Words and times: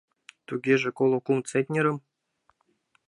—Тугеже 0.47 0.89
коло 0.97 1.17
кум 1.25 1.39
центнерым? 1.49 1.97